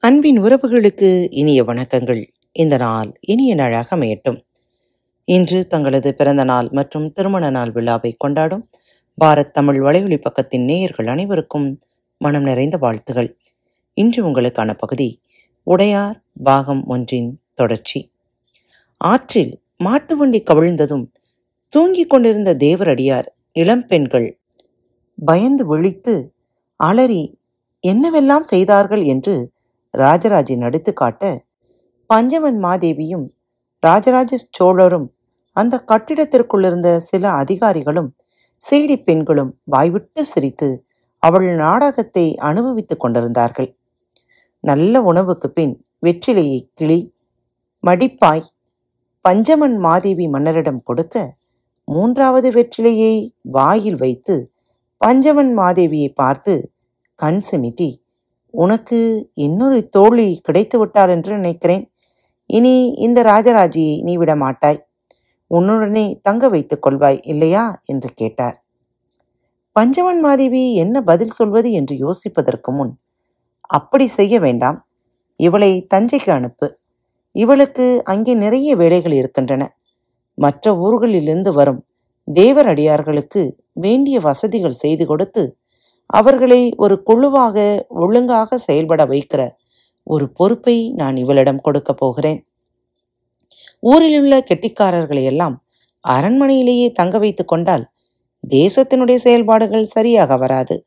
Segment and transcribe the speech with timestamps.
[0.00, 2.24] அன்பின் உறவுகளுக்கு இனிய வணக்கங்கள்.
[2.52, 4.40] இந்த நாள் இனிய நாளாக அமையட்டும்.
[5.24, 8.70] இன்று தங்களது பிறந்த நாள் மற்றும் திருமண நாள் விழாவை கொண்டாடும்
[9.24, 11.80] பாரத் தமிழ் வலையொலி பக்கத்தின் நேயர்கள் அனைவருக்கும்
[12.18, 13.38] மனம் நிறைந்த வாழ்த்துகள்.
[13.94, 15.20] இன்று உங்களுக்கான பகுதி
[15.62, 18.10] உடையார் பாகம் ஒன்றின் தொடர்ச்சி.
[18.96, 21.06] ஆற்றில் மாட்டு வண்டி கவிழ்ந்ததும்
[21.68, 24.38] தூங்கிக் கொண்டிருந்த தேவரடியார் இளம்பெண்கள்
[25.24, 26.32] பயந்து விழித்து
[26.76, 27.38] அலறி
[27.82, 29.02] என்னவெல்லாம் செய்தார்கள்?
[29.02, 29.52] என்று
[29.94, 31.44] ராஜராஜை நடித்து காட்ட
[32.06, 33.26] பஞ்சவன் மாதேவியும்
[33.82, 35.08] ராஜராஜ சோழரும்
[35.56, 38.10] அந்த கட்டிடத்திற்குள்ளிருந்த சில அதிகாரிகளும்
[38.60, 40.68] சீடி பெண்களும் வாய்விட்டு சிரித்து
[41.22, 43.70] அவள் நாடகத்தை அனுபவித்துக் கொண்டிருந்தார்கள்.
[44.60, 45.74] நல்ல உணவுக்கு பின்
[46.06, 46.98] வெற்றிலையை கிளி
[47.84, 48.50] மடிப்பாய்
[49.24, 51.16] பஞ்சமன் மாதேவி மன்னரிடம் கொடுக்க
[51.88, 53.14] மூன்றாவது வெற்றிலையை
[53.50, 54.36] வாயில் வைத்து
[55.00, 56.54] பஞ்சமன் மாதேவியை பார்த்து
[57.18, 57.90] கண் சிமிட்டி
[58.54, 58.98] உனக்கு
[59.34, 61.84] இன்னொரு தோழி கிடைத்து விட்டாள் என்று நினைக்கிறேன்.
[62.50, 64.80] இனி இந்த ராஜராஜியை நீ விட மாட்டாய்
[65.50, 67.64] உன்னுடனே தங்க வைத்துக் கொள்வாய் இல்லையா?
[67.84, 68.56] என்று கேட்டார்.
[69.76, 72.92] பஞ்சவன் மாதேவி என்ன பதில் சொல்வது என்று யோசிப்பதற்கு முன்
[73.70, 74.78] அப்படி செய்ய வேண்டாம்.
[75.40, 76.66] இவளை தஞ்சைக்கு அனுப்பு.
[77.34, 79.62] இவளுக்கு அங்கே நிறைய வேலைகள் இருக்கின்றன.
[80.38, 81.80] மற்ற ஊர்களிலிருந்து வரும்
[82.28, 85.42] தேவர் அடியார்களுக்கு வேண்டிய வசதிகள் செய்து கொடுத்து
[86.06, 89.50] அவர்களை ஒரு குழுவாக ஒழுங்காக செயல்பட வைக்கிற
[90.02, 92.46] ஒரு பொறுப்பை நான் இவளிடம் கொடுக்க போகிறேன்.
[93.80, 95.64] ஊரிலுள்ள கெட்டிக்காரர்களை எல்லாம்
[96.08, 97.90] அரண்மனையிலேயே தங்க வைத்து கொண்டால்
[98.50, 100.86] தேசத்தினுடைய செயல்பாடுகள் சரியாக வராது.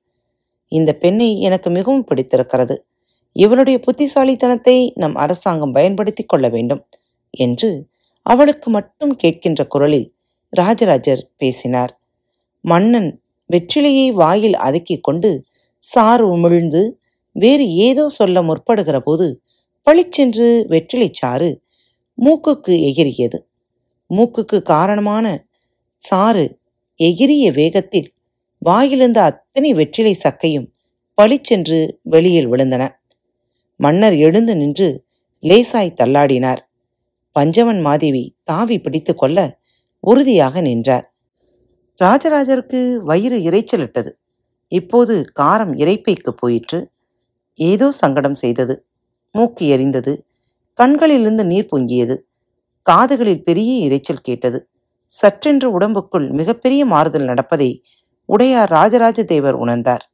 [0.68, 2.86] இந்த பெண்ணை எனக்கு மிகவும் பிடித்திருக்கிறது.
[3.32, 6.86] இவளுடைய புத்திசாலித்தனத்தை நம் அரசாங்கம் பயன்படுத்திக் கொள்ள வேண்டும்
[7.30, 7.88] என்று
[8.22, 10.14] அவளுக்கு மட்டும் கேட்கின்ற குரலில்
[10.50, 12.00] ராஜராஜர் பேசினார்.
[12.62, 15.46] மன்னன் வெற்றிலையை வாயில் அதக்கிக் கொண்டு
[15.80, 16.82] சாறு உமிழ்ந்து
[17.36, 19.42] வேறு ஏதோ சொல்ல முற்படுகிற போது
[19.88, 21.50] பளிச்சென்று வெற்றிலை சாறு
[22.18, 23.40] மூக்குக்கு எகிரியது
[24.10, 25.26] மூக்குக்கு காரணமான
[25.96, 26.46] சாறு
[27.00, 28.10] எகிரிய வேகத்தில்
[28.62, 30.68] வாயிலிருந்த அத்தனை வெற்றிலை சக்கையும்
[31.18, 32.84] பளிச்சென்று வெளியில் விழுந்தன.
[33.80, 34.88] மன்னர் எழுந்து நின்று
[35.44, 36.62] லேசாய் தள்ளாடினார்.
[37.36, 39.38] பஞ்சவன் மாதேவி தாவி பிடித்து கொள்ள
[40.04, 41.06] உறுதியாக நின்றார்.
[42.04, 44.12] ராஜராஜருக்கு வயிறு இறைச்சலிட்டது
[44.68, 46.92] இப்போது காரம் இறைப்பைக்கு போயிற்று.
[47.54, 48.86] ஏதோ சங்கடம் செய்தது.
[49.32, 50.14] மூக்கு எரிந்தது.
[50.74, 52.16] கண்களிலிருந்து நீர் பொங்கியது.
[52.82, 54.70] காதுகளில் பெரிய இரைச்சல் கேட்டது.
[55.22, 57.84] சற்றென்று உடம்புக்குள் மிகப்பெரிய மாறுதல் நடப்பதை
[58.26, 60.06] உடையார் ராஜராஜ தேவர் உணர்ந்தார்.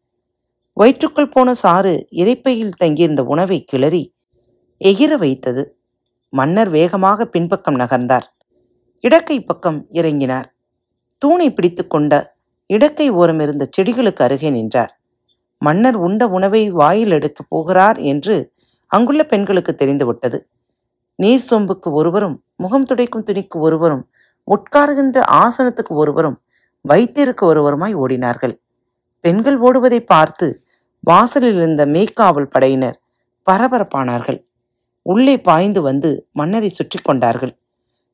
[0.73, 4.13] வயிற்றுக்குள் போன சாறு இறைப்பையில் தங்கியிருந்த உணவை கிளறி
[4.81, 5.77] எகிர வைத்தது.
[6.29, 8.27] மன்னர் வேகமாக பின்பக்கம் நகர்ந்தார்.
[9.01, 10.47] இடக்கை பக்கம் இறங்கினார்.
[11.23, 12.13] தூணை பிடித்து கொண்ட
[12.73, 14.93] இடக்கை ஓரமிருந்த செடிகளுக்கு அருகே நின்றார்.
[15.61, 18.35] மன்னர் உண்ட உணவை வாயில் எடுக்கப் போகிறார் என்று
[18.91, 20.37] அங்குள்ள பெண்களுக்கு தெரிந்துவிட்டது.
[21.15, 24.03] நீர் சொம்புக்கு ஒருவரும் முகம் துடைக்கும் துணிக்கு ஒருவரும்
[24.47, 26.37] உட்காருகின்ற ஆசனத்துக்கு ஒருவரும்
[26.85, 28.55] வைத்திருக்க ஒருவருமாய் ஓடினார்கள்.
[29.23, 30.47] பெண்கள் ஓடுவதை பார்த்து
[31.03, 32.97] வாசலில் இருந்த மேய்க்காவல் படையினர்
[33.47, 34.39] பரபரப்பானார்கள்.
[35.05, 37.53] உள்ளே பாய்ந்து வந்து மன்னரை சுற்றி கொண்டார்கள்.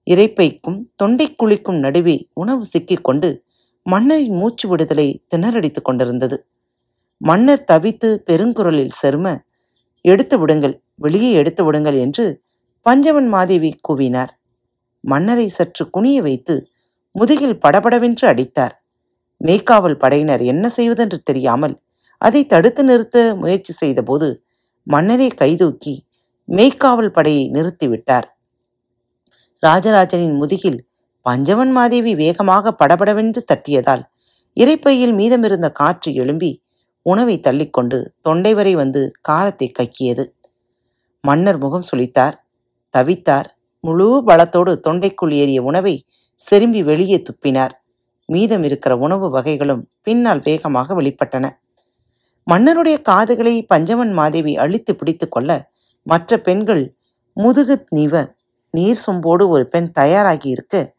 [0.09, 3.29] இறைப்பைக்கும் தொண்டைக்குழிக்கும் நடுவே உணவு சிக்கிக்கொண்டு
[3.85, 6.37] மன்னரின் மூச்சு விடுதலை திணறடித்துக் கொண்டிருந்தது.
[7.21, 9.27] மன்னர் தவித்து பெருங்குரலில் செரும
[10.05, 12.25] எடுத்து விடுங்கள் வெளியே எடுத்து விடுங்கள் என்று
[12.85, 14.31] பஞ்சவன் மாதேவி கூவினார்.
[15.03, 16.55] மன்னரை சற்று குனிய வைத்து
[17.15, 18.75] முதுகில் படபடவென்று அடித்தார்.
[19.41, 21.75] மேய்க்காவல் படையினர் என்ன செய்வதென்று தெரியாமல்
[22.21, 24.27] அதை தடுத்து நிறுத்த முயற்சி செய்தபோது
[24.87, 25.95] மன்னரே கைதூக்கி
[26.49, 28.27] மேய்க்காவல் படையை நிறுத்திவிட்டார்.
[29.63, 30.79] ராஜராஜனின் முதுகில்
[31.25, 34.03] பஞ்சவன் மாதேவி வேகமாக படபடவென்று தட்டியதால்
[34.57, 36.51] இறைப்பையில் மீதமிருந்த காற்று எழும்பி
[37.05, 40.23] உணவை தள்ளிக்கொண்டு தொண்டை வரை வந்து காரத்தை கக்கியது.
[41.23, 42.35] மன்னர் முகம் சுழித்தார்
[42.93, 43.49] தவித்தார்.
[43.83, 45.95] முழு பலத்தோடு தொண்டைக்குள் ஏறிய உணவை
[46.39, 47.73] செரும்பி வெளியே துப்பினார்.
[48.29, 51.45] மீதம் இருக்கிற உணவு வகைகளும் பின்னால் வேகமாக வெளிப்பட்டன.
[52.47, 55.49] மன்னருடைய காதுகளை பஞ்சவன் மாதேவி அழித்து பிடித்து கொள்ள
[56.07, 56.83] மற்ற பெண்கள்
[57.37, 58.13] முதுகு நீவ
[58.71, 60.93] நீர் சொம்போடு ஒரு பெண் தயாராகி இருக்க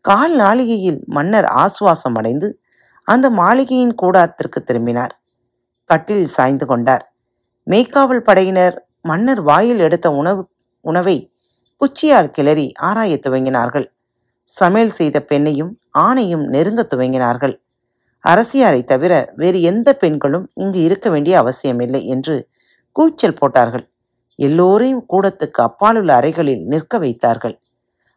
[0.00, 2.60] கால் நாளிகையில் மன்னர் ஆசுவாசம் அடைந்து
[3.02, 5.20] அந்த மாளிகையின் கூடாரத்திற்கு திரும்பினார்.
[5.84, 7.12] கட்டில் சாய்ந்து கொண்டார்.
[7.70, 10.48] மேய்க்காவல் படையினர் மன்னர் வாயில் எடுத்த உணவு
[10.80, 11.32] உணவை
[11.80, 13.86] குச்சியால் கிளறி ஆராயத் துவங்கினார்கள்.
[14.44, 17.54] சமையல் செய்த பெண்ணையும் ஆணையும் நெருங்க துவங்கினார்கள்.
[18.24, 22.48] அரசியாரை தவிர வேறு எந்த பெண்களும் இங்கு இருக்க வேண்டிய அவசியமில்லை என்று
[22.92, 23.86] கூச்சல் போட்டார்கள்.
[24.38, 27.60] எல்லோரையும் கூடத்துக்கு அப்பால் உள்ள அறைகளில் நிற்க வைத்தார்கள்.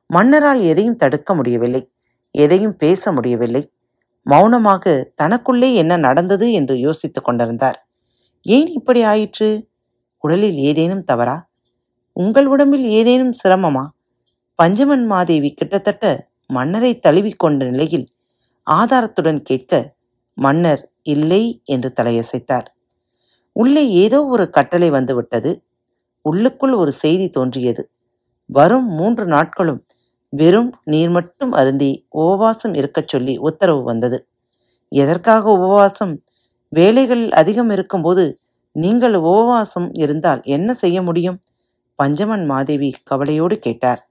[0.06, 1.92] மன்னரால் எதையும் தடுக்க முடியவில்லை.
[2.32, 3.72] எதையும் பேச முடியவில்லை.
[4.26, 7.88] மௌனமாக தனக்குள்ளே என்ன நடந்தது என்று யோசித்துக் கொண்டிருந்தார்.
[8.42, 9.70] ஏன் இப்படி ஆயிற்று?
[10.24, 11.50] உடலில் ஏதேனும் தவறா?
[12.14, 13.86] உங்கள் உடம்பில் ஏதேனும் சிரமமா?
[14.64, 18.06] பஞ்சமன் மாதேவி கிட்டத்தட்ட மன்னரை தழுவிக்கொண்ட நிலையில்
[18.72, 19.96] ஆதாரத்துடன் கேட்க
[20.38, 22.68] மன்னர் இல்லை என்று தலையசைத்தார்.
[23.52, 25.52] உள்ளே ஏதோ ஒரு கட்டளை வந்துவிட்டது.
[26.22, 27.90] உள்ளுக்குள் ஒரு செய்தி தோன்றியது.
[28.46, 29.86] வரும் மூன்று நாட்களும்
[30.30, 34.28] வெறும் நீர் மட்டும் அருந்தி உபவாசம் இருக்கச் சொல்லி உத்தரவு வந்தது.
[34.92, 36.22] எதற்காக உபவாசம்?
[36.70, 38.40] வேலைகள் அதிகம் இருக்கும்போது
[38.76, 41.40] நீங்கள் உபவாசம் இருந்தால் என்ன செய்ய முடியும்?
[42.00, 44.10] பஞ்சமன் மாதேவி கவலையோடு கேட்டார்.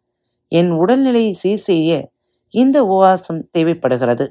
[0.48, 2.10] என் உடல்நிலையை சீர் செய்ய
[2.54, 4.26] இந்த உபவாசம் தேவைப்படுகிறது.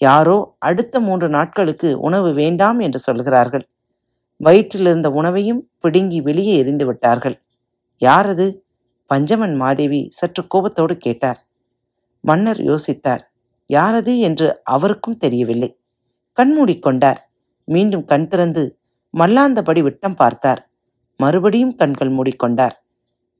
[0.00, 3.68] யாரோ அடுத்த மூன்று நாட்களுக்கு உணவு வேண்டாம் என்று சொல்கிறார்கள்.
[4.40, 7.36] வயிற்றிலிருந்த உணவையும் பிடுங்கி வெளியே எரிந்து விட்டார்கள்.
[8.02, 8.64] யார் அது
[9.10, 11.40] பஞ்சமன் மாதேவி சற்று கோபத்தோடு கேட்டார்.
[12.20, 13.22] மன்னர் யோசித்தார்.
[13.70, 15.70] யாரது என்று அவருக்கும் தெரியவில்லை.
[16.38, 17.20] கண்மூடிக்கொண்டார்
[17.68, 18.78] மீண்டும் கண் திறந்து
[19.14, 20.70] மல்லாந்தபடி விட்டம் பார்த்தார்.
[21.20, 22.74] மறுபடியும் கண்கள் மூடிக்கொண்டார்.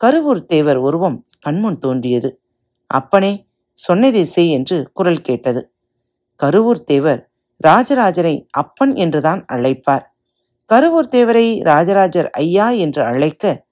[0.01, 2.31] கருவூர் தேவர் உருவம் கண்முன் தோன்றியது.
[2.91, 3.33] அப்பனே
[3.79, 5.71] சொன்னதை செய் என்று குரல் கேட்டது.
[6.41, 7.21] கருவூர் தேவர்
[7.65, 10.05] ராஜராஜரை அப்பன் என்றுதான் அழைப்பார்.
[10.71, 13.65] கருவூர் தேவரை ராஜராஜர் ஐயா என்று அழைக்க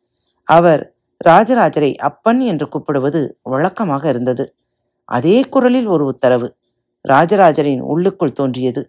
[0.45, 0.83] அவர்
[1.25, 4.45] ராஜராஜரை அப்பன் என்று கூப்பிடுவது வழக்கமாக இருந்தது.
[5.09, 6.49] அதே குரலில் ஒரு உத்தரவு
[7.09, 8.83] ராஜராஜரின் உள்ளுக்குள் தோன்றியது.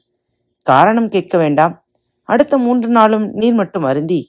[0.62, 1.84] காரணம் கேட்க வேண்டாம்.
[2.30, 4.20] அடுத்த மூன்று நாளும் நீர் மட்டும் அருந்தி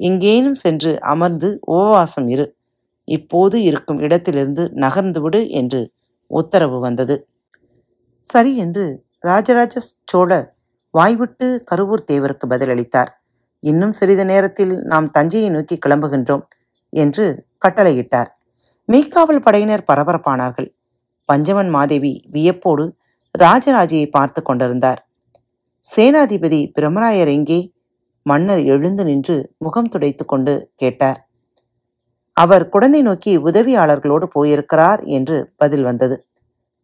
[0.00, 2.46] எங்கேனும் சென்று அமர்ந்து உபவாசம் இரு.
[3.08, 5.80] இப்போது இருக்கும் இடத்திலிருந்து நகர்ந்து விடு என்று
[6.30, 7.16] உத்தரவு வந்தது.
[8.20, 8.84] சரி என்று
[9.18, 9.80] ராஜராஜ
[10.10, 10.46] சோழர்
[10.94, 13.21] வாய்விட்டு கருவூர் தேவருக்கு பதிலளித்தார்.
[13.62, 16.44] இன்னும் சிறிது நேரத்தில் நாம் தஞ்சையை நோக்கி கிளம்புகின்றோம்
[16.92, 18.30] என்று கட்டளையிட்டார்.
[18.88, 20.68] மீக்காவல் படையினர் பரபரப்பானார்கள்.
[21.28, 22.84] பஞ்சவன் மாதேவி வியப்போடு
[23.38, 25.00] ராஜராஜையை பார்த்து கொண்டிருந்தார்.
[25.84, 27.60] சேனாதிபதி பிரம்மராயர் எங்கே?
[28.22, 31.18] மன்னர் எழுந்து நின்று முகம் துடைத்து கொண்டு கேட்டார்.
[32.36, 36.16] அவர் குழந்தை நோக்கி உதவியாளர்களோடு போயிருக்கிறார் என்று பதில் வந்தது.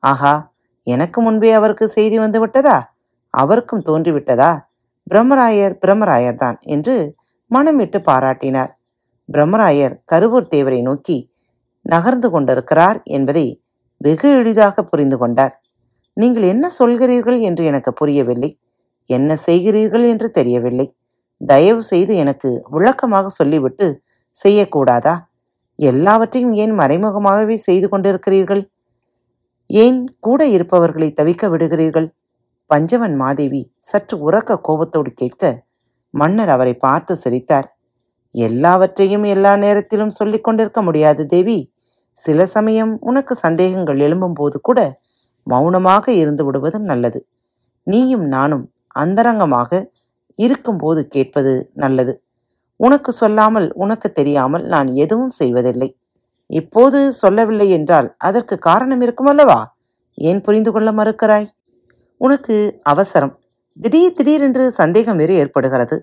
[0.02, 0.52] ஆஹா
[0.86, 2.78] எனக்கு முன்பே அவருக்கு செய்தி வந்துவிட்டதா?
[3.34, 4.50] அவருக்கும் தோன்றிவிட்டதா?
[5.10, 7.14] பிரம்மராயர் பிரம்மராயர் தான் என்று
[7.46, 8.72] மனம் விட்டு பாராட்டினார்.
[9.32, 11.30] பிரம்மராயர் கருவூர் தேவரை நோக்கி
[11.82, 13.62] நகர்ந்து கொண்டிருக்கிறார் என்பதை
[13.96, 15.60] வெகு எளிதாக புரிந்து கொண்டார்.
[16.12, 17.40] நீங்கள் என்ன சொல்கிறீர்கள்?
[17.40, 18.58] என்று எனக்கு புரியவில்லை.
[19.06, 20.08] என்ன செய்கிறீர்கள்?
[20.08, 20.96] என்று தெரியவில்லை.
[21.46, 24.02] தயவு செய்து எனக்கு விளக்கமாக சொல்லிவிட்டு
[24.44, 25.14] செய்யக்கூடாதா?
[25.76, 28.62] எல்லாவற்றையும் ஏன் மறைமுகமாகவே செய்து கொண்டிருக்கிறீர்கள்?
[29.66, 32.08] ஏன் கூட இருப்பவர்களை தவிக்க விடுகிறீர்கள்?
[32.70, 35.42] பஞ்சவன் மாதேவி சற்று உறக்க கோபத்தோடு கேட்க
[36.14, 37.68] மன்னர் அவரை பார்த்து சிரித்தார்.
[38.34, 41.58] எல்லாவற்றையும் எல்லா நேரத்திலும் சொல்லிக் கொண்டிருக்க முடியாது தேவி.
[42.16, 44.80] சில சமயம் உனக்கு சந்தேகங்கள் எழும்பும்போது கூட
[45.46, 47.20] மௌனமாக இருந்து விடுவது நல்லது.
[47.86, 48.64] நீயும் நானும்
[48.96, 49.70] அந்தரங்கமாக
[50.38, 52.12] இருக்கும்போது கேட்பது நல்லது.
[52.80, 55.88] உனக்கு சொல்லாமல் உனக்கு தெரியாமல் நான் எதுவும் செய்வதில்லை.
[56.50, 59.60] இப்போது சொல்லவில்லை என்றால் அதற்கு காரணம் இருக்குமல்லவா?
[60.18, 61.48] ஏன் புரிந்து கொள்ள மறுக்கிறாய்?
[62.20, 63.34] உனக்கு அவசரம்.
[63.76, 65.96] திடீர் திடீரென்று சந்தேகம் வேறு ஏற்படுகிறது.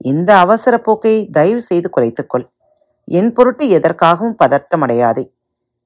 [0.00, 2.46] இந்த அவசர போக்கை தயவு செய்து குறைத்துக்கொள்.
[3.08, 5.24] என் பொருட்டு எதற்காகவும் பதற்றமடையாதே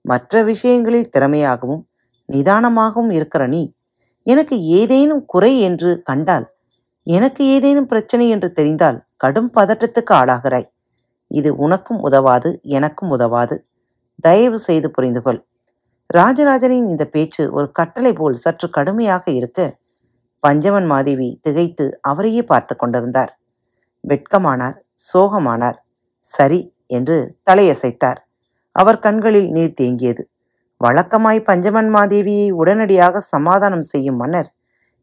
[0.05, 1.83] மற்ற விஷயங்களில் திறமையாகவும்
[2.29, 3.63] நிதானமாகவும் இருக்கிற நீ
[4.27, 6.47] எனக்கு ஏதேனும் குறை என்று கண்டால்
[7.07, 10.67] எனக்கு ஏதேனும் பிரச்சனை என்று தெரிந்தால் கடும் பதற்றத்துக்கு ஆளாகிறாய்.
[11.31, 13.57] இது உனக்கும் உதவாது எனக்கும் உதவாது.
[14.21, 15.41] தயவு செய்து புரிந்து கொள்
[16.11, 19.61] ராஜராஜனின் இந்த பேச்சு ஒரு கட்டளை போல் சற்று கடுமையாக இருக்க
[20.43, 23.33] பஞ்சவன் மாதேவி திகைத்து அவரையே பார்த்து கொண்டிருந்தார்.
[24.05, 24.77] வெட்கமானார்
[25.13, 25.79] சோகமானார்.
[26.25, 27.17] சரி என்று
[27.51, 28.21] தலையசைத்தார்.
[28.77, 30.23] அவர் கண்களில் நீர் தேங்கியது.
[30.81, 34.51] வழக்கமாய் பஞ்சவன் மாதேவியை உடனடியாக சமாதானம் செய்யும் மன்னர்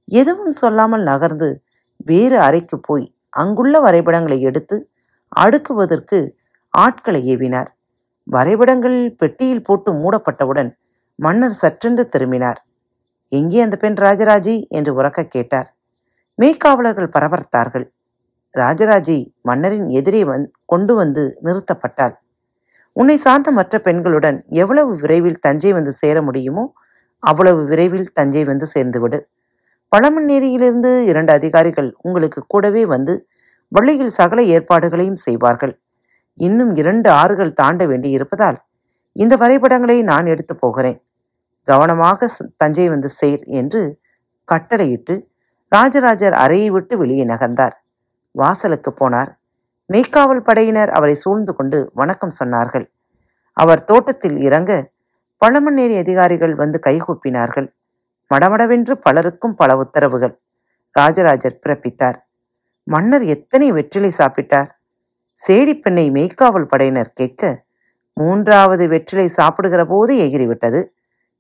[0.07, 1.49] எதுவும் சொல்லாமல் நகர்ந்து
[2.05, 4.77] வேறு அறைக்கு போய் அங்குள்ள வரைபடங்களை எடுத்து
[5.31, 6.19] அடுக்குவதற்கு
[6.73, 7.69] ஆட்களை ஏவினார்.
[8.27, 10.71] வரைபடங்கள் பெட்டியில் போட்டு மூடப்பட்டவுடன்
[11.15, 12.59] மன்னர் சற்றென்று திரும்பினார்.
[13.31, 14.67] எங்கே அந்த பெண் ராஜராஜி?
[14.69, 15.69] என்று உறக்க கேட்டார்.
[16.39, 17.85] மேய்க்காவலர்கள் பரபரத்தார்கள்.
[18.55, 22.15] ராஜராஜி மன்னரின் எதிரே வந் கொண்டு வந்து நிறுத்தப்பட்டாள்.
[22.93, 26.73] உன்னை சார்ந்த மற்ற பெண்களுடன் எவ்வளவு விரைவில் தஞ்சை வந்து சேர முடியுமோ
[27.19, 29.19] அவ்வளவு விரைவில் தஞ்சை வந்து சேர்ந்துவிடு.
[29.91, 33.25] பழமண்ணேரியிலிருந்து இரண்டு அதிகாரிகள் உங்களுக்கு கூடவே வந்து
[33.67, 35.79] வள்ளியில் சகல ஏற்பாடுகளையும் செய்வார்கள்.
[36.33, 38.59] இன்னும் இரண்டு ஆறுகள் தாண்ட வேண்டி இருப்பதால்
[39.15, 41.01] இந்த வரைபடங்களை நான் எடுத்து போகிறேன்.
[41.63, 43.99] கவனமாக தஞ்சை வந்து சேர் என்று
[44.45, 45.27] கட்டளையிட்டு
[45.71, 47.75] ராஜராஜர் அறையை விட்டு வெளியே நகர்ந்தார்.
[48.31, 49.31] வாசலுக்கு போனார்.
[49.89, 52.85] மெய்க்காவல் படையினர் அவரை சூழ்ந்து கொண்டு வணக்கம் சொன்னார்கள்.
[53.53, 54.71] அவர் தோட்டத்தில் இறங்க
[55.41, 57.67] பழமண்ணேரி அதிகாரிகள் வந்து கைகூப்பினார்கள்
[58.31, 60.33] மடமடவென்று பலருக்கும் பல உத்தரவுகள்.
[60.91, 62.17] ராஜராஜர் பிறப்பித்தார்.
[62.83, 64.69] மன்னர் எத்தனை வெற்றிலை சாப்பிட்டார்?
[65.47, 67.62] சேடிப்பெண்ணை மெய்க்காவல் படையினர் கேட்க
[68.17, 70.83] மூன்றாவது வெற்றிலை சாப்பிடுகிற போது எகிறிவிட்டது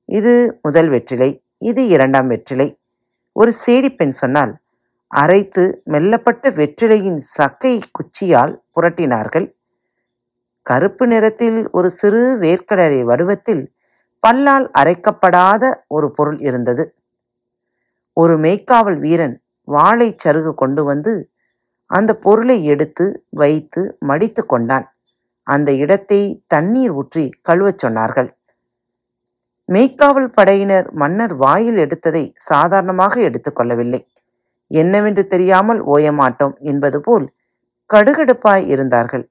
[0.05, 2.77] இது முதல் வெற்றிலை இது இரண்டாம் வெற்றிலை.
[3.31, 4.61] ஒரு சேடிப்பெண் சொன்னால்
[5.07, 9.55] அரைத்து மெல்லப்பட்ட வெற்றிலையின் சக்கை குச்சியால் புரட்டினார்கள்.
[10.61, 13.73] கருப்பு நிறத்தில் ஒரு சிறு வேர்க்கடலை வடிவத்தில்
[14.27, 16.95] பல்லால் அரைக்கப்படாத ஒரு பொருள் இருந்தது.
[18.13, 21.29] ஒரு மெய்க்காவல் வீரன் வாழைச் சருகு கொண்டு வந்து
[21.85, 24.92] அந்த பொருளை எடுத்து வைத்து மடித்து கொண்டான்.
[25.47, 28.29] அந்த இடத்தை தண்ணீர் ஊற்றி கழுவச் சொன்னார்கள்.
[29.69, 34.01] மெய்க்காவல் படையினர் மன்னர் வாயில் எடுத்ததை சாதாரணமாக எடுத்துக்கொள்ளவில்லை
[34.71, 37.25] என்னவென்று தெரியாமல் ஓயமாட்டோம் என்பது போல்
[37.89, 39.25] கடுகடுப்பாய் இருந்தார்கள்.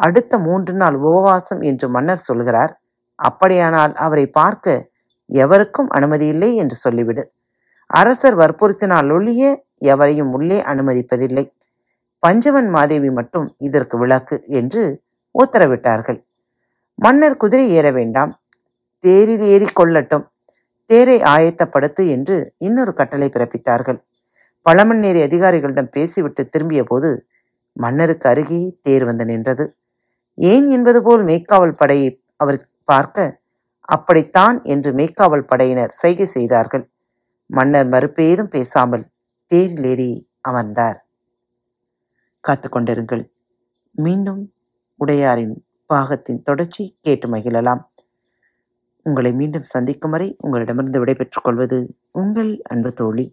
[0.00, 2.72] அடுத்த மூன்று நாள் உபவாசம் என்று மன்னர் சொல்கிறார்.
[3.18, 4.76] அப்படியானால் அவரை பார்க்க
[5.30, 7.22] எவருக்கும் அனுமதியில்லை என்று சொல்லிவிடு.
[7.90, 9.42] அரசர் வற்புறுத்தினால் ஒழிய
[9.92, 11.44] எவரையும் உள்ளே அனுமதிப்பதில்லை.
[12.22, 14.82] பஞ்சவன் மாதேவி மட்டும் இதற்கு விளக்கு என்று
[15.42, 16.24] உத்தரவிட்டார்கள்.
[16.94, 18.40] மன்னர் குதிரை ஏற வேண்டாம்.
[19.00, 20.24] தேரில் ஏறி கொள்ளட்டும்.
[20.86, 23.98] தேரை ஆயத்தப்படுத்து என்று இன்னொரு கட்டளை பிறப்பித்தார்கள்.
[24.66, 27.26] பழமண்ணேரி அதிகாரிகளிடம் பேசிவிட்டு திரும்பிய போது
[27.72, 29.74] மன்னருக்கு அருகே தேர் வந்து நின்றது.
[30.34, 33.42] ஏன் என்பது போல் மேய்க்காவல் படையை அவர் பார்க்க
[33.80, 36.90] அப்படித்தான் என்று மேய்க்காவல் படையினர் சைகை செய்தார்கள்.
[37.46, 39.04] மன்னர் மறுப்பேதும் பேசாமல்
[39.46, 41.04] தேரில் ஏறி அமர்ந்தார்.
[42.40, 43.30] காத்து கொண்டிருங்கள்.
[43.90, 44.53] மீண்டும்
[44.98, 45.54] உடையாரின்
[45.86, 47.80] பாகத்தின் தொடர்ச்சி கேட்டு மகிழலாம்.
[49.02, 53.26] உங்களை மீண்டும் சந்திக்கும் வரை உங்களிடமிருந்து விடைபெற்றுக் கொள்வது உங்கள் அன்பு தோழி.